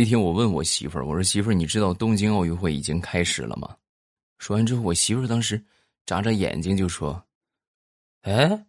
[0.00, 3.76] 那天我问我媳妇儿，我说媳妇儿，你知道东京奥运会已经开始了吗？
[4.38, 5.62] 说完之后，我媳妇儿当时
[6.06, 7.22] 眨眨眼睛就说
[8.24, 8.64] ：“哎，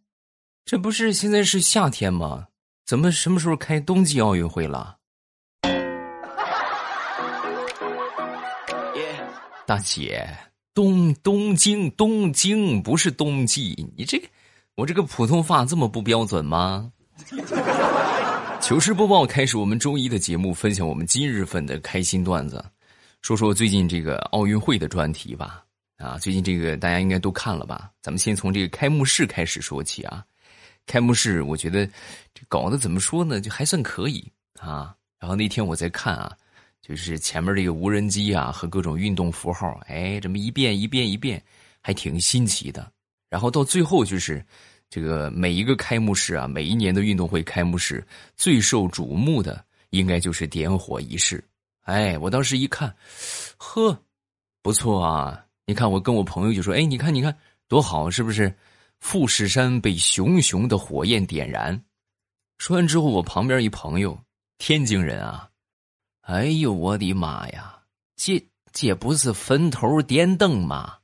[0.66, 2.48] 这不是现在是夏天吗？
[2.86, 4.98] 怎么什么时候开冬季奥运会了？”
[9.66, 10.28] 大姐，
[10.74, 14.28] 东东京东京不是冬季，你这个
[14.76, 16.92] 我这个普通话这么不标准吗？
[18.62, 22.64] 糗事播报开始，我们周一的节目，分享我们今日份的开心段子，
[23.22, 25.66] 说说最近这个奥运会的专题吧。
[25.98, 27.92] 啊，最近这个大家应该都看了吧？
[28.02, 30.24] 咱们先从这个开幕式开始说起啊。
[30.86, 31.86] 开幕式我觉得
[32.34, 34.24] 这搞得怎么说呢，就还算可以
[34.60, 34.96] 啊。
[35.20, 36.32] 然后那天我在看啊，
[36.82, 41.44] 就是前面这个无人机啊和各种运动符号，哎，这么一遍一遍一遍，
[41.82, 42.90] 还挺新奇的。
[43.28, 44.46] 然后到最后就是。
[44.92, 48.06] 这个每一个开幕式啊，每一年的运动会开幕式
[48.36, 51.42] 最受瞩目的应该就是点火仪式。
[51.84, 52.94] 哎，我当时一看，
[53.56, 53.98] 呵，
[54.62, 55.46] 不错啊！
[55.66, 57.36] 你看，我跟我朋友就说：“哎，你看，你看，
[57.70, 58.54] 多好，是不是？”
[59.00, 61.84] 富士山被熊熊的火焰点燃。
[62.60, 64.22] 说完之后，我旁边一朋友，
[64.58, 65.50] 天津人啊，
[66.22, 67.82] 哎呦，我的妈呀，
[68.16, 70.98] 这这不是坟头点灯吗？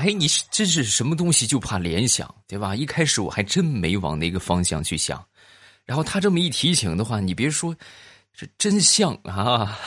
[0.00, 1.46] 哎，你是这是什么东西？
[1.46, 2.74] 就怕联想，对吧？
[2.74, 5.22] 一开始我还真没往那个方向去想，
[5.84, 7.76] 然后他这么一提醒的话，你别说，
[8.32, 9.78] 这真像啊！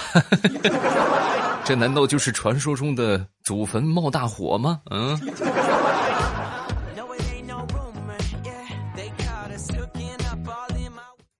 [1.66, 4.82] 这难道就是传说中的祖坟冒大火吗？
[4.92, 5.20] 嗯。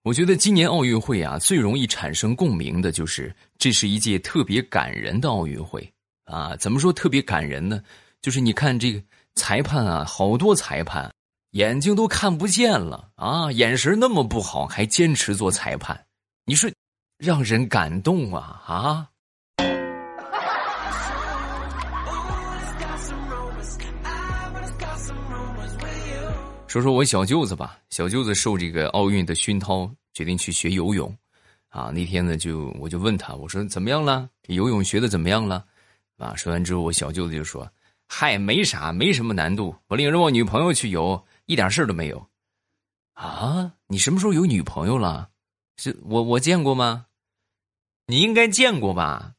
[0.02, 5.88] 我觉得今年奥运会啊，最容易产生共鸣的就是，这是一届特别感人的奥运会
[6.26, 6.56] 啊！
[6.58, 7.80] 怎么说特别感人呢？
[8.24, 9.04] 就是你看这个
[9.36, 11.14] 裁判啊，好多裁判
[11.52, 16.06] 眼睛都看不见了啊，眼神那么不好，还坚持做裁判，
[16.46, 16.72] 你说
[17.18, 19.10] 让人感动啊啊！
[26.66, 31.14] 说说我小舅子吧，小舅子受这个奥运的熏陶，决定去学游泳
[31.68, 31.92] 啊。
[31.94, 34.30] 那天呢，就我就问他，我说怎么样了？
[34.48, 35.66] 游泳学的怎么样了？
[36.18, 37.70] 啊，说完之后，我小舅子就说。
[38.16, 39.76] 嗨，没啥，没什么难度。
[39.88, 42.28] 我领着我女朋友去游，一点事都没有。
[43.14, 45.32] 啊，你什么时候有女朋友了？
[45.78, 47.08] 是我我见过吗？
[48.06, 49.34] 你应该见过吧？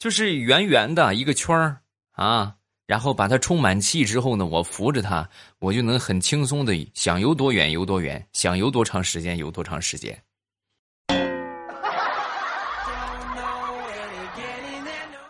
[0.00, 2.56] 就是圆圆的一个圈儿啊，
[2.88, 5.30] 然后把它充满气之后呢，我扶着它，
[5.60, 10.20] 我就能很轻松的想游多远游多远，想游多长时间游多长时间。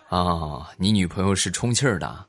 [0.09, 2.27] 啊， 你女朋友是充气儿的。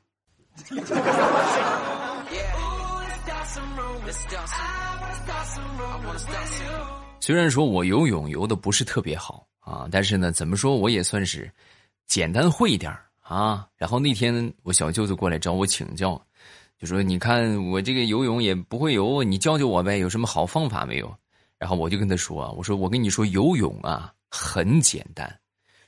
[7.20, 11.50] 虽然说我游泳游的不是特别好啊，但是呢，怎么说我也算是
[12.06, 13.66] 简单会一点啊。
[13.76, 16.20] 然后那天我小舅子过来找我请教，
[16.78, 21.14] 就说：“你看我这个游泳也不会游，你教教我呗，有什么好方法没有？”
[21.58, 25.38] 然后我就跟他说：“啊我说我跟你说游泳啊很简单，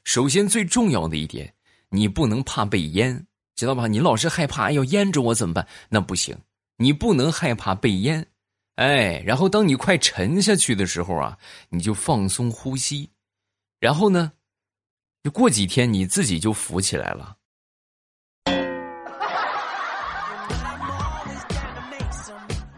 [0.05, 1.53] 首先最重要的一点，
[1.89, 3.87] 你不能怕被淹。”知道吧？
[3.87, 5.67] 你老是害怕，哎呦淹着我怎么办？
[5.89, 6.37] 那不行，
[6.77, 8.27] 你不能害怕被淹，
[8.77, 13.11] 哎，然后当你快沉下去的时候啊，你就放松呼吸，
[13.79, 14.33] 然后呢，
[15.23, 17.37] 就过几天你自己就浮起来了。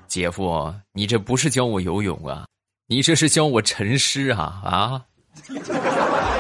[0.08, 2.46] 姐夫，你这不是教我游泳啊，
[2.86, 5.04] 你这是教我沉尸啊啊！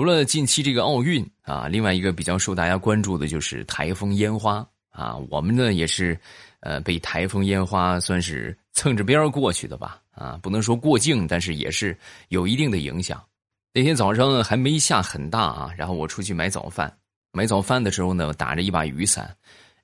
[0.00, 5.14] 除了近期这个奥运啊，另外一个比较受大家关注的就是台风烟花啊。
[5.28, 6.18] 我们呢也是，
[6.60, 11.94] 呃，被台风烟花算是蹭着边过去的吧啊，不能说过境，但是也是
[12.28, 13.22] 有一定的影响。
[13.74, 16.90] 那天早上还没下很大啊，然后我出去买早饭，
[17.30, 19.30] 买早饭的时候呢，打着一把雨伞，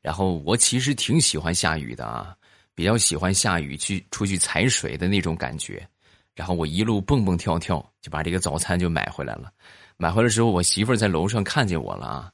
[0.01, 2.35] 然后我其实挺喜欢下雨的啊，
[2.75, 5.87] 比较喜欢下雨去出去踩水的那种感觉，
[6.35, 9.53] 然后我一路蹦蹦跳跳就把这个早餐就买回来了。
[9.99, 12.31] 买回来之后，我媳妇在楼上看见我了啊！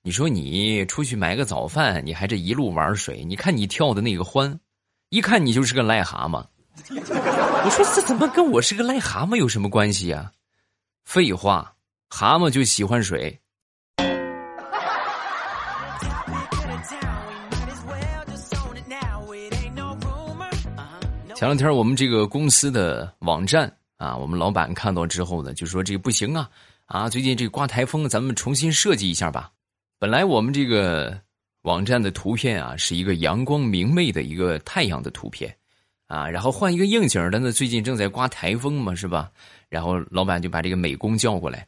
[0.00, 4.58] 你说你出去买个早饭，你还这一路玩水，你看你跳的那个欢，
[5.10, 6.42] 一看你就是个癞蛤蟆。
[6.96, 10.32] 我说这怎么跟我是个癞蛤蟆有什么关系啊？
[11.04, 11.74] 废话，
[12.08, 13.38] 蛤蟆就喜欢水。
[21.34, 26.48] 前两天我们这个公司的网站啊，我们老板看到之后呢，就说这个不行啊。
[26.86, 29.50] 啊，最近这刮台风，咱们重新设计一下吧。
[29.98, 31.18] 本来我们这个
[31.62, 35.54] 网站的图片啊是一个阳光明媚的一个太阳的图片，
[36.08, 39.30] 啊，然后换一个应景的呢，最近正在刮台风嘛，是吧？
[39.70, 41.66] 然后老板就把这个美工叫过来，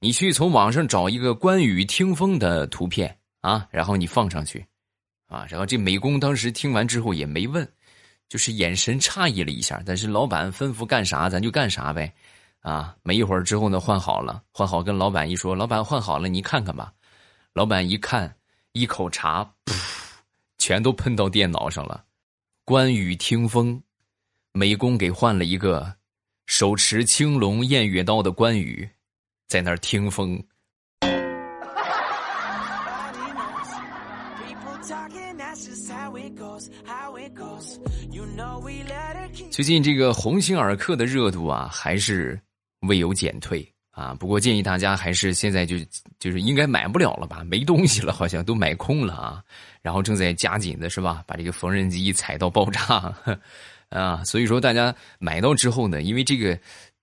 [0.00, 4.64] 你去从网上找一个关羽听风的图片啊，然后你放上去，
[5.28, 7.66] 啊，然后这美工当时听完之后也没问，
[8.28, 12.12] 就是眼神诧异了一下，但是老板吩咐干啥咱就干啥呗，
[12.68, 16.92] 啊，没一会儿之后呢换好了，换好跟老板一说，老板换好了，你看看吧，
[17.54, 18.36] 老板一看，
[18.72, 19.74] 一口茶，噗，
[20.58, 22.04] 全都喷到电脑上了，
[22.64, 23.82] 关羽听风，
[24.52, 25.94] 美工给换了一个。
[26.46, 28.88] 手持青龙偃月刀的关羽，
[29.48, 30.42] 在那儿听风。
[39.50, 42.40] 最近这个鸿星尔克的热度啊，还是
[42.80, 44.14] 未有减退啊。
[44.14, 45.76] 不过建议大家还是现在就
[46.18, 49.42] 就是应该买不了了吧，没东西了，好像都买空了啊。
[49.82, 53.14] 然后正在加紧的是吧，把这个缝纫机踩到爆炸。
[53.90, 56.58] 啊，所以说大家买到之后呢，因为这个，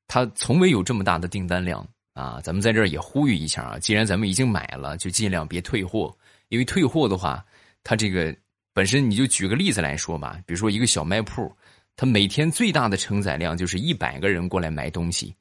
[0.08, 1.84] 它从未有这么大的订单量
[2.14, 2.40] 啊。
[2.44, 6.16] 咱们在这儿也呼吁一下啊，既然咱们已经买了，就尽量别退货，
[6.50, 7.44] 因为退货的话，
[7.84, 8.36] 它这个
[8.72, 11.52] 本身你就举个例子来说吧，比如说一个小卖铺，
[11.96, 15.34] 它每天最大的承载量就是一百个人过来买东西，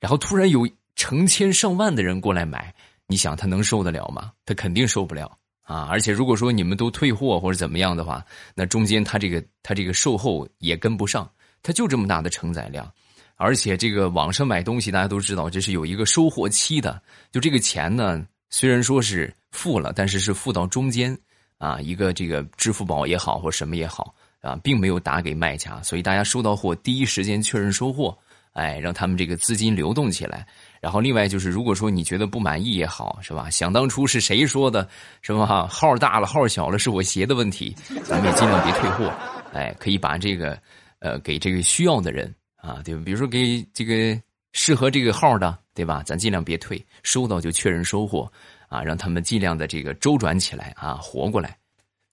[0.00, 2.74] 然后突然有成千上万的人过来买，
[3.06, 4.32] 你想他能受得了吗？
[4.44, 5.38] 他肯定受不了。
[5.62, 11.28] 啊，而且如果说你们都退货或者怎么样的话，那中间他这个他这个售后也跟不上，
[11.60, 12.88] 他就这么大的承载量，
[13.34, 17.02] 而且这个网上买东西大家都知道，这是有一个收货期的，
[17.32, 21.18] 就这个钱呢，虽然说是付了，但是是付到中间
[21.58, 28.16] 啊，一个这个支付宝也好或什么也好啊，并没有打给卖家，所以大家收到货第一时间确认收货，
[28.56, 30.46] 哎，让他们这个资金流动起来。
[30.80, 33.50] 然后，另外就是，如果说你觉得不满意也好，是吧？
[33.50, 34.88] 想当初是谁说的，
[35.20, 35.66] 是吧？
[35.66, 39.12] 号大了，号小了，是我鞋的问题，咱们也尽量别退货。
[39.52, 40.58] 哎，可以把这个，
[41.00, 43.02] 呃，给这个需要的人啊，对吧？
[43.04, 44.18] 比如说给这个
[44.52, 46.02] 适合这个号的，对吧？
[46.06, 48.30] 咱尽量别退，收到就确认收货
[48.68, 51.54] 啊，让他们尽量的这个周转起来啊，活过来。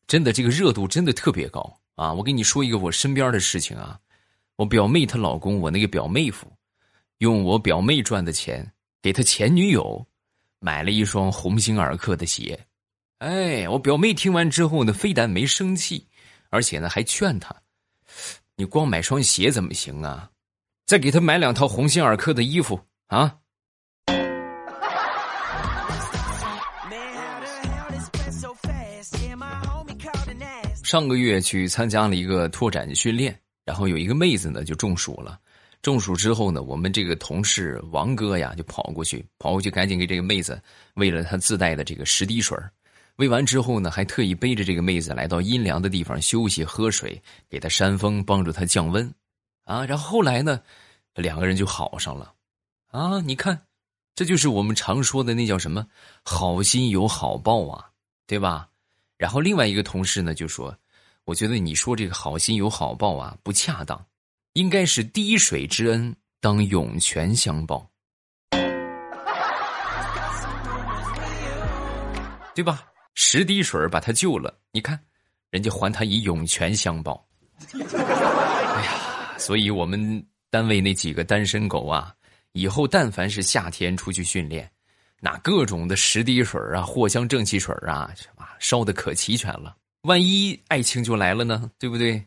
[0.08, 2.12] 真的，这个热度真的特别高啊！
[2.12, 3.98] 我跟你说一个我身边的事情啊，
[4.56, 6.52] 我表妹她老公，我那个表妹夫。
[7.20, 8.70] 用我表妹赚的钱
[9.02, 10.06] 给他前女友
[10.60, 12.60] 买了一双鸿星尔克的鞋，
[13.20, 16.06] 哎，我表妹听完之后呢，非但没生气，
[16.50, 17.56] 而且呢还劝他
[18.58, 20.30] ：“你光买双鞋怎么行啊？
[20.86, 22.78] 再给他买两套鸿星尔克的衣服
[23.08, 23.38] 啊！”
[30.84, 35.40] 上个月去参加了一个拓展训练，然后有一个妹子呢就中暑了。
[35.82, 40.62] 中暑之后呢，我们这个同事王哥呀就跑过去，跑过去赶紧给这个妹子
[40.94, 42.58] 喂了她自带的这个十滴水
[43.18, 49.14] 喂完之后呢，还特意背着这个妹子来到阴凉的地方休息喝水，给她扇风，帮助她降温，
[49.66, 50.62] 啊，然后后来呢，
[51.16, 52.34] 两个人就好上了，
[52.88, 53.66] 啊，你看，
[54.16, 55.86] 这就是我们常说的那叫什么
[56.24, 57.90] 好心有好报啊，
[58.26, 58.70] 对吧？
[59.18, 60.76] 然后另外一个同事呢就说，
[61.26, 64.06] 我觉得你说这个好心有好报啊不恰当。
[64.54, 67.90] 应该是滴水之恩当涌泉相报，
[72.54, 72.86] 对吧？
[73.16, 75.00] 十滴水把他救了，你看，
[75.50, 77.28] 人家还他以涌泉相报。
[77.74, 82.14] 哎呀，所以我们单位那几个单身狗啊，
[82.52, 84.72] 以后但凡是夏天出去训练，
[85.20, 88.14] 那各种的十滴水啊、藿香正气水啊，
[88.60, 89.76] 烧的可齐全了。
[90.04, 91.72] 万一爱情就来了呢？
[91.80, 92.22] 对不对？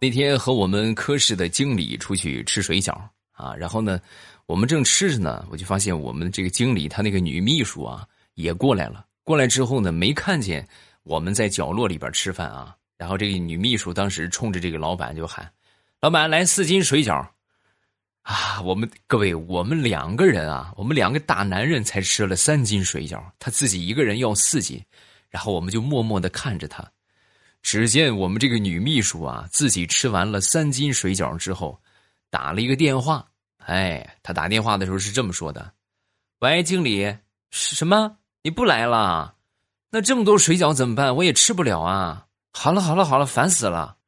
[0.00, 2.92] 那天和我们科室的经理出去吃水饺
[3.30, 4.00] 啊，然后呢，
[4.46, 9.06] 我们正吃着呢，我就发现我们这个经理他那个女秘书啊也过来了。
[9.22, 10.66] 过来之后呢，没看见
[11.04, 15.48] 我们在角落里边吃饭啊，然后这个女秘书当时冲着这个老板就喊
[16.02, 17.24] ：“老板，来四斤水饺。”
[18.22, 24.82] 啊，我们各位，我们两个人啊，我们两个大男人才吃了三斤水饺，他自己一个人要四斤。
[25.30, 26.84] 然后我们就默默的看着他，
[27.62, 31.80] 只见我们这个女秘书啊，自己吃完了三斤水饺之后，
[32.30, 33.26] 打了一个电话。
[33.58, 35.72] 哎，她打电话的时候是这么说的
[36.40, 37.16] ：“喂，经理，
[37.50, 38.16] 什么？
[38.42, 39.36] 你不来了？
[39.90, 41.14] 那这么多水饺怎么办？
[41.14, 42.26] 我也吃不了啊！
[42.52, 43.98] 好了好了好了，烦死了！”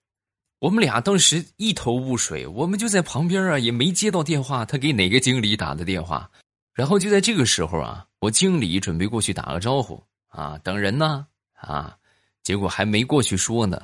[0.62, 6.30] 我们俩当时一头雾水，我们就在旁边啊，也没接到电话，他给哪个经理打的电话？
[6.72, 10.00] 然后就在这个时候啊，我经理准备过去打个招呼。
[10.28, 11.26] 啊，等人呢？
[11.54, 11.96] 啊，
[12.44, 13.82] 结果还没过去说呢，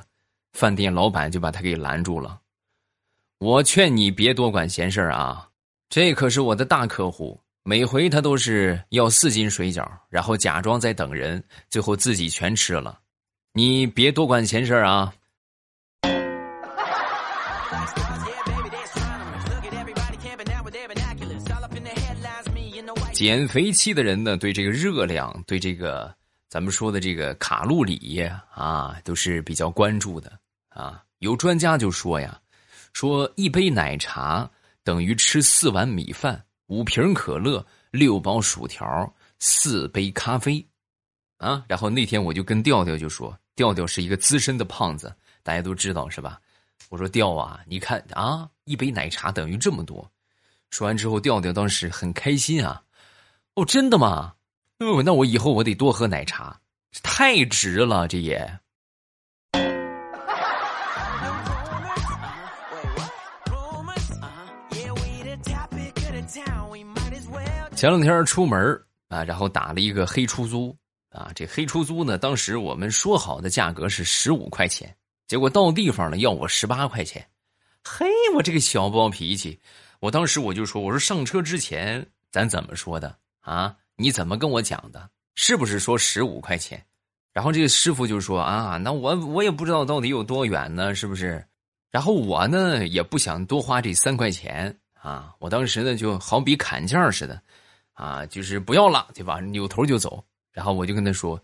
[0.53, 2.39] 饭店老板就把他给拦住了。
[3.39, 5.49] 我劝你别多管闲事啊，
[5.89, 12.97] 这可是我的大客户，每回他都是要四斤水饺，然后假装在等人，最后自己全吃了。
[13.51, 15.13] 你别多管闲事啊！
[23.13, 26.15] 减肥期的人呢，对这个热量，对这个
[26.47, 30.31] 咱们说的这个卡路里啊，都是比较关注的
[30.69, 31.03] 啊。
[31.17, 32.39] 有专家就说呀，
[32.93, 34.49] 说一杯奶茶
[34.85, 40.65] 等于吃四碗米饭、五瓶可乐、六包薯条、四杯咖啡，
[41.39, 41.65] 啊。
[41.67, 46.39] 然后那天我就跟调调就说，调调是一个资深的胖子，大家都知道是吧？
[46.87, 50.09] 我说调啊，你看啊，一杯奶茶等于这么多。
[50.71, 52.81] 说完之后，调调当时很开心啊。
[53.55, 54.33] 哦，真的吗？
[54.79, 56.59] 哦，那我以后我得多喝奶茶，
[57.03, 58.59] 太值了，这也。
[67.75, 68.59] 前两天出门
[69.07, 70.75] 啊，然后打了一个黑出租
[71.11, 74.93] 啊，这黑出租呢，当时我们说好的价格是十五块钱，
[75.29, 77.23] 结果到地方了要我十八块钱，
[77.83, 79.59] 嘿，我这个小暴脾气，
[79.99, 83.75] 我当时我就说，我说上车之前咱怎么说的啊？
[83.95, 85.07] 你怎么跟我讲的？
[85.35, 86.83] 是不是说十五块钱？
[87.31, 91.45] 然后这个师傅就说啊，那我我也不知道到底有多远呢，是不是？
[91.91, 97.39] 然后我呢也不想多花这三块钱啊，我当时呢就好比砍价似的。
[97.93, 99.39] 啊，就是不要了，对吧？
[99.41, 101.39] 扭头就走，然后我就跟他说：“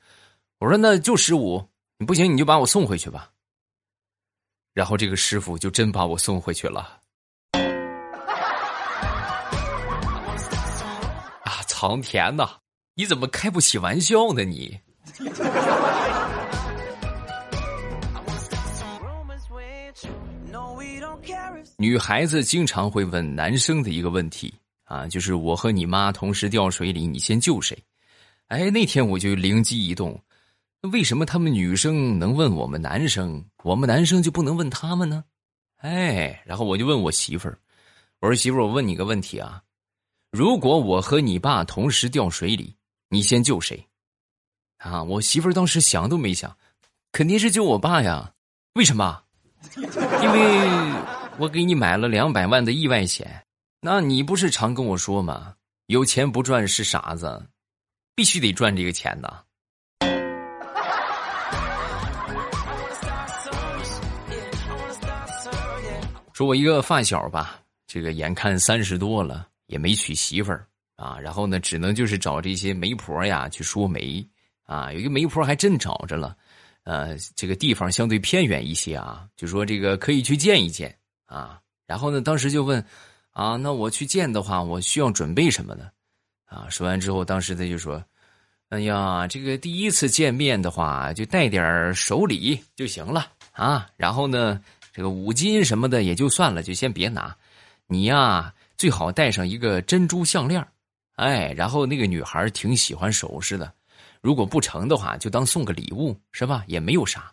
[0.58, 1.64] 我说那就十五，
[2.00, 3.30] 你不行你就把我送回去吧。”
[4.76, 7.00] 然后这个师傅就真把我送回去了。
[11.44, 12.58] 啊，藏田呐，
[12.94, 14.44] 你怎么开不起玩笑呢？
[14.44, 14.78] 你？
[21.78, 24.54] 女孩子经常会问男生的一个问题。
[24.84, 27.82] 啊，就是我和你妈同时掉水里，你先救谁？
[28.50, 30.22] 哎，那天我就灵机一动，
[30.92, 35.24] 为什么他们女生能问我们男生，我们男生就不能问他们呢？
[35.78, 37.60] 哎，然后我就问我媳妇儿，
[38.20, 39.62] 我说媳妇儿，我问你个问题啊，
[40.32, 42.76] 如果我和你爸同时掉水里，
[43.10, 43.86] 你先救谁？
[44.78, 46.58] 啊，我媳妇儿当时想都没想，
[47.12, 48.34] 肯定是救我爸呀。
[48.74, 49.22] 为什么？
[49.76, 50.70] 因为
[51.38, 53.44] 我给你买了两百万的意外险。
[53.82, 55.56] 那你不是常跟我说吗？
[55.88, 57.48] 有钱不赚是傻子，
[58.16, 59.46] 必须得赚这个钱的。
[66.36, 74.22] 说我一个发小吧，这个眼看三十多了也没娶媳妇儿啊，然后呢，只能就是找这些媒婆呀去说媒
[74.66, 74.92] 啊。
[74.92, 76.36] 有一个媒婆还真找着了，
[76.84, 80.94] 呃，这个地方相对偏远一些啊，就说这个可以去见一见
[81.26, 81.62] 啊。
[81.88, 82.86] 然后呢，当时就问。
[83.32, 85.90] 啊，那我去见的话，我需要准备什么呢？
[86.46, 88.02] 啊，说完之后，当时他就说
[88.72, 93.90] ：“哎呀，这个第一次见面的话，就带点手礼就行了啊。
[93.98, 94.62] 然后呢，
[94.96, 97.36] 这个五金什么的也就算了，就先别拿。
[97.86, 100.66] 你呀，最好带上一个珍珠项链
[101.16, 103.74] 哎，然后那个女孩挺喜欢首饰的，
[104.22, 106.64] 如果不成的话，就当送个礼物，是吧？
[106.68, 107.30] 也没有啥。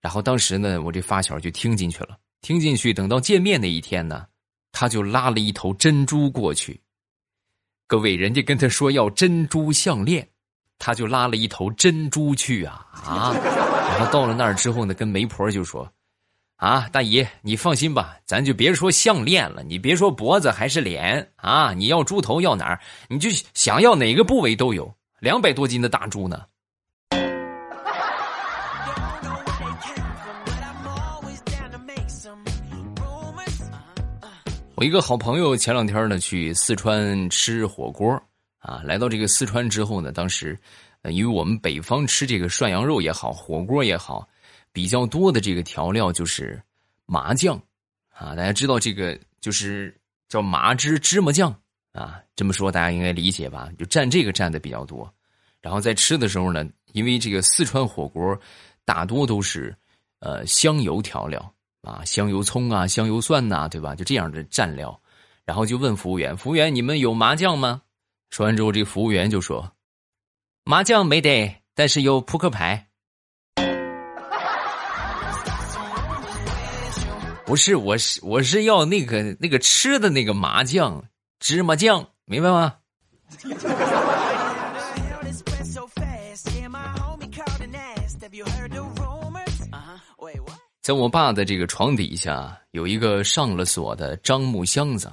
[0.00, 4.26] 然后当时呢，我这发小就听进去了，听进去，等到见面那一天呢。”
[4.72, 6.78] 他就拉了一头珍珠过去，
[7.86, 10.28] 各位，人家跟他说要珍珠项链，
[10.78, 13.32] 他就拉了一头珍珠去啊啊！
[13.88, 15.90] 然后到了那儿之后呢，跟媒婆就说
[16.56, 26.42] ：“啊，大姨，你放心吧，咱就别说项链了，你别说脖子还是脸啊，你要猪头要哪儿，你就想要哪个部位都有，两百多斤的大猪呢。”
[34.76, 38.10] 我一个好朋友前两天呢去四川吃火锅
[38.58, 40.58] 啊，来到这个四川之后呢，当时，
[41.04, 44.26] 因为我们北方吃这个涮羊肉也好，火锅也好，
[44.76, 46.62] 比较多的这个调料就是
[47.06, 47.58] 麻酱
[48.12, 51.50] 啊，大家知道这个就是叫麻汁芝麻酱
[51.92, 53.70] 啊，这么说大家应该理解吧？
[53.78, 55.10] 就蘸这个蘸的比较多，
[55.62, 58.38] 然后在吃的时候呢，因为这个四川火锅
[58.84, 59.74] 大多都是
[60.18, 61.40] 呃香油调料。
[61.80, 63.94] 啊，香油、葱啊，香油、蒜呐，对吧？
[63.94, 65.00] 就这样的蘸料，
[65.44, 67.80] 然后就问服务员：“服务员，你们有麻酱吗？”
[68.28, 69.72] 说完之后，这服务员就说
[70.66, 72.85] ：“麻酱没得，但是有扑克牌。”
[77.46, 81.02] 不是，我是我是要那个那个吃的那个麻酱，
[81.38, 82.74] 芝麻酱，明白吗？
[90.82, 95.10] 在我爸的这个床底下有一个上了锁的樟木箱子，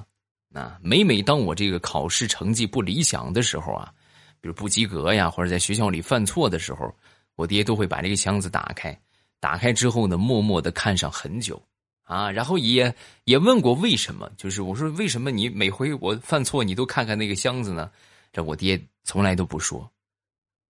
[0.52, 3.92] 啊，每每当我这个考试成绩不理想的时候啊，
[4.40, 6.92] 比如不及格呀，或者在学校里犯错的时候，
[7.36, 8.96] 我爹都会把这个箱子打开，
[9.38, 11.60] 打开之后呢，默默的看上很久，
[12.04, 12.94] 啊，然后也
[13.24, 17.90] 也问过为什么，就是我说为什么你每回我犯错你都看看那个箱子呢？
[18.32, 19.90] 这我爹从来都不说。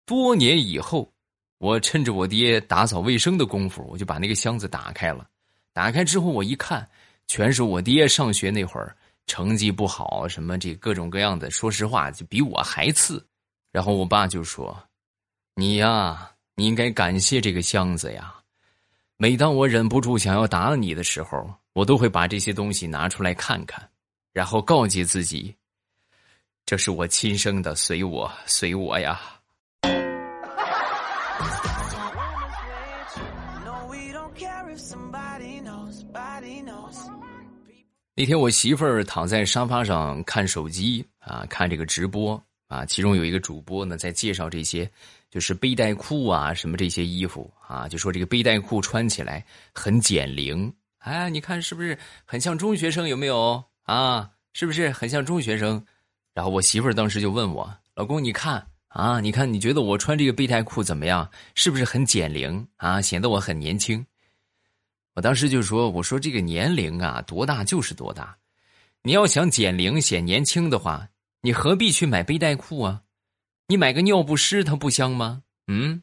[0.06, 1.12] 多年以后，
[1.58, 5.26] 我趁着我爹打扫卫生的功夫，我就把那个箱子打开了。
[5.72, 6.88] 打开之后，我一看，
[7.26, 8.94] 全是我爹上学那会儿
[9.26, 13.26] 成绩不好，什么这各种各样的，说实话就比我还次。
[13.72, 14.78] 然后我爸就说
[15.56, 18.34] ：“你呀，你应该感谢这个箱子呀。
[19.24, 23.88] 每当我忍不住想要打你的时候，我都会把这些东西拿出来看看，
[24.34, 25.56] 然后告诫自己。”
[26.66, 29.18] 这是我亲生的，随我，随我呀！
[38.14, 42.38] 那天我媳妇儿躺在沙发上看手机啊，看这个直播
[42.68, 44.90] 啊，其中有一个主播呢在介绍这些，
[45.34, 53.08] 就是背带裤啊，什么这些衣服啊，就说这个背带裤穿起来很减龄，哎，你看是不是很像中学生？
[53.08, 54.30] 有没有啊？
[54.52, 55.84] 是不是很像中学生？
[56.34, 61.28] 然后我媳妇儿当时就问我：“老公，你看啊，你看，你觉得我穿这个背带裤怎么样？
[61.56, 63.00] 是不是很减龄啊？
[63.00, 64.06] 显得我很年轻？”
[65.14, 68.36] 我当时就说：“我说这个年龄啊，多大就是多大。
[69.02, 71.08] 你要想减龄显年轻的话，
[71.40, 73.02] 你何必去买背带裤啊？
[73.66, 75.42] 你买个尿不湿，它不香吗？
[75.68, 76.02] 嗯。”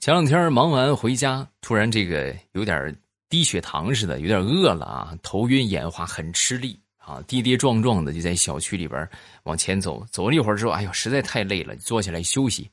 [0.00, 2.96] 前两天忙完回家，突然这个有点
[3.28, 9.08] 低血糖似的，有点饿了啊，头晕眼花，很吃力啊，跌跌撞撞的就在小区里边
[9.44, 10.04] 往前走。
[10.10, 12.68] 走了一会儿之后，哎呦，实在太累了，坐下来休息。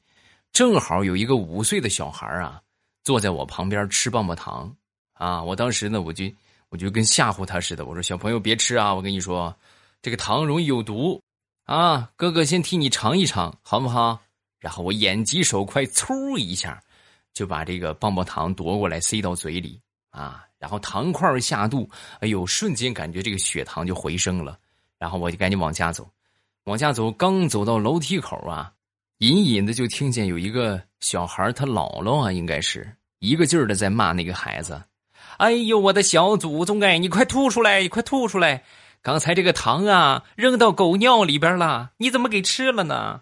[0.51, 2.59] 正好有一个五岁的小孩啊，
[3.03, 4.75] 坐在我旁边吃棒棒糖
[5.19, 5.43] 啊。
[5.43, 6.25] 我当时呢，我就
[6.69, 9.55] 我就跟吓唬他似的，我说：“小朋友别吃啊，我跟你说，
[10.01, 11.21] 这个糖容易有毒
[11.65, 12.09] 啊。
[12.15, 14.19] 哥哥先替你尝一尝，好不好？”
[14.59, 16.81] 然后我眼疾手快，嗖一下。
[17.31, 21.87] 就把这个棒棒糖夺过来塞到嘴里啊，然后糖块下肚，
[22.19, 24.59] 哎呦，瞬间感觉这个血糖就回升了。
[24.97, 26.09] 然后我就赶紧往家走，
[26.63, 28.73] 往家走，刚走到楼梯口啊，
[29.19, 34.81] 隐隐的就听见有一个小孩他姥姥啊，应该是一个劲儿的在骂那个孩子
[35.39, 38.61] ：“哎呦，我的小祖宗哎，你快吐出来，你快吐出来！
[39.01, 43.21] 刚才这个糖啊，扔到狗尿里边了，你怎么给吃了呢？”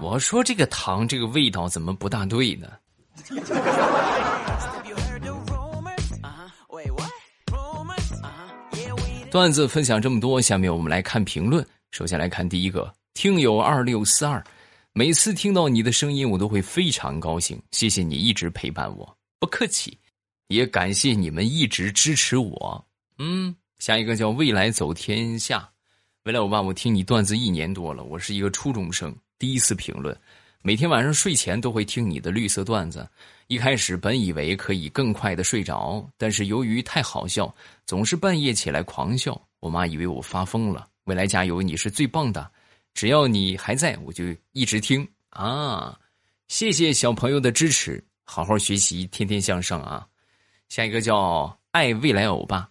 [0.00, 2.66] 我说这个糖这个味道怎么不大对呢？
[9.30, 11.62] 段子分享这么多，下面我们来看评论。
[11.90, 14.42] 首先来看第一个听友二六四二，
[14.92, 17.60] 每次听到你的声音，我都会非常高兴。
[17.70, 19.96] 谢谢你一直陪伴我，不客气，
[20.48, 22.84] 也感谢你们一直支持我。
[23.18, 25.70] 嗯，下一个叫未来走天下，
[26.24, 29.16] 未来我爸，我听你段子一年多了，我是一个初中生。
[29.38, 30.18] 第一次评论，
[30.60, 33.08] 每天晚上睡前都会听你的绿色段子。
[33.46, 37.54] 一开始本以为可以更快的睡着，但是由于太好笑，
[37.86, 39.40] 总是半夜起来狂笑。
[39.60, 40.88] 我妈以为我发疯了。
[41.04, 42.50] 未来加油，你是最棒的！
[42.94, 45.98] 只要你还在，我就一直听啊！
[46.48, 50.06] 谢谢小朋友的支持，好好学习，天天向上啊！
[50.68, 52.68] 下一个叫爱未来欧巴。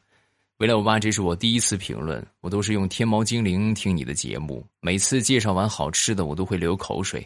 [0.57, 7.25] 未来欧巴，这是我第一次评论，我都是用天猫精灵听你的节目，每次介绍完好吃的，我都会流口水，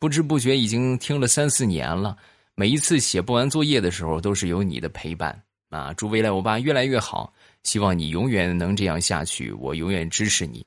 [0.00, 2.16] 不知不觉已经听了三四年了。
[2.56, 5.92] 每一次写不完作业的时候，都是有你的陪伴啊！
[5.94, 10.66] 祝未来欧巴越来越好，希望你永远能这样下去，我永远支持你。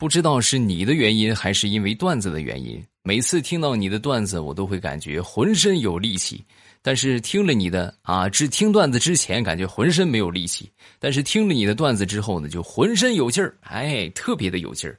[0.00, 6.42] 不知道是你的原因，还是因为段子的原因，每次听到你的段子，我都会感觉浑身有力气。
[6.80, 14.98] 但是听了你的啊，只听段子之前感觉浑身没有力气，但是听了你的段子之后呢，就浑身有劲儿，哎，特别的有劲儿，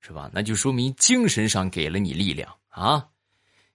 [0.00, 0.30] 是吧？
[0.32, 3.04] 那就说明精神上给了你力量啊。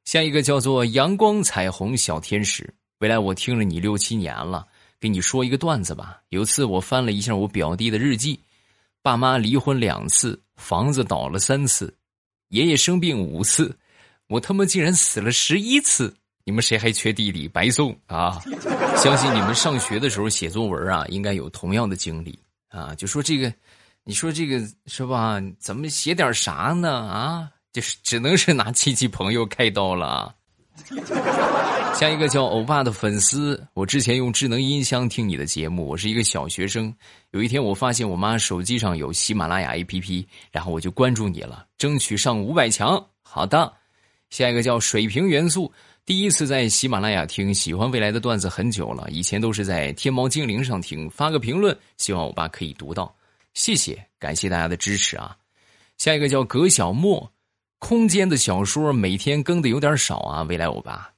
[0.05, 4.65] 下一个叫做阳光彩虹小天使，未来我听了你六七年了，
[5.01, 6.21] 给你说一个段子吧。
[6.29, 8.39] 有次我翻了一下我表弟的日记，
[9.01, 11.93] 爸妈离婚两次，房子倒了三次，
[12.49, 13.75] 爷爷生病五次，
[14.27, 16.13] 我他妈竟然死了十一次。
[16.43, 17.47] 你们谁还缺弟弟？
[17.47, 18.41] 白送啊！
[18.97, 22.37] 相信你们上学的时候写作文啊，应该有同样的经历
[22.69, 22.95] 啊。
[22.95, 23.53] 就说这个，
[24.03, 25.39] 你说这个是吧？
[25.59, 26.91] 怎么写点啥呢？
[26.91, 30.33] 啊，就是只能是拿亲戚朋友开刀了啊。
[31.93, 36.91] 下一个叫欧巴的粉丝，我之前用智能音箱听你的节目，我是一个小学生。
[37.29, 43.03] 有一天我发现我妈手机上有喜马拉雅 APP，然后我就关注你了，争取上五百强。
[43.21, 43.71] 好的。
[44.31, 45.71] 下一个叫水平元素，
[46.05, 53.13] 第一次在喜马拉雅听，喜欢未来的段子很久了，以前都是在天猫精灵上听，发个评论，希望欧巴可以读到，
[53.53, 55.35] 谢谢，感谢大家的支持啊。
[55.97, 57.29] 下一个叫葛小莫，
[57.77, 61.10] 空间的小说每天更的有点少啊，未来欧巴，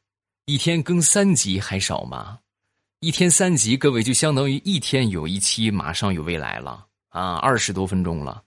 [0.45, 2.37] 一天更三集还少吗？
[2.99, 8.43] 一天三集，各位就相当于一天有一期，马上有未来了啊，二十多分钟了。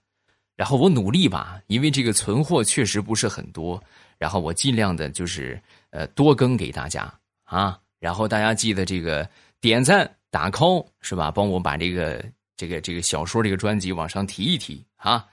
[0.57, 3.83] 然后我努力吧，因为这个存货确实不是很多，
[4.19, 7.11] 然后我尽量的就是呃多更给大家
[7.45, 7.79] 啊。
[7.99, 9.27] 然后大家记得这个
[9.59, 11.31] 点赞打 call 是吧？
[11.31, 12.23] 帮我把这个
[12.59, 15.27] 这个这个小说这个专辑往上提一提啊。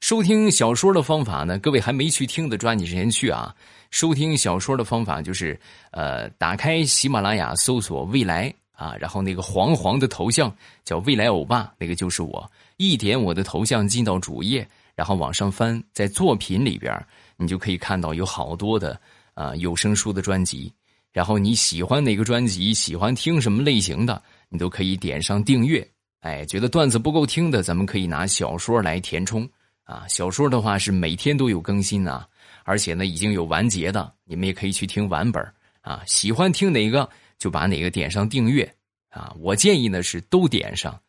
[0.00, 1.58] 收听小说的方法呢？
[1.58, 3.54] 各位还没去听的，抓紧时间去啊！
[3.90, 5.58] 收听小说的方法就是，
[5.90, 12.50] 呃，打开喜马拉雅，搜索“未来”啊，然后那个黄黄的头像叫“未来欧巴”，那个就是我。
[12.76, 17.04] 一点我的头像进到主页，然后往上翻，在作品里边，
[17.36, 18.98] 你就可以看到有好多的
[19.34, 20.72] 啊有声书的专辑。
[21.12, 25.86] 然后你喜欢哪个专辑，喜欢听什么类型的，你都可以点上订阅。
[26.20, 29.46] 哎，觉得段子不够听的，咱们可以拿小说来填充。
[29.82, 32.24] 啊，小说的话是每天都有更新啊，
[32.64, 35.42] 而且呢已经有完结的，你们也可以去听完本
[35.80, 36.02] 啊。
[36.06, 38.70] 喜欢听哪个就把哪个点上订阅
[39.08, 39.34] 啊。
[39.38, 41.00] 我建议呢是都点上，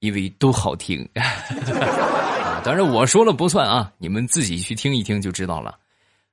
[0.00, 1.08] 因为都好听。
[1.14, 5.78] 啊，当然我说了不算啊，你们自己去听一听就知道了。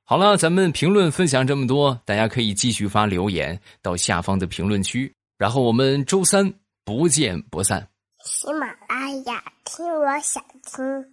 [0.06, 7.88] 好了，咱们评论分享这么多，大家可以继续发留言到下方的评论区，然后我们周三不见不散。
[8.26, 11.13] 喜马拉雅听，我想听。